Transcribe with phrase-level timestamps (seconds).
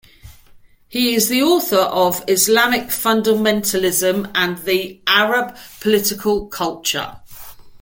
[0.87, 7.17] He is the author of "Islamic Fundamentalism and the Arab Political Culture".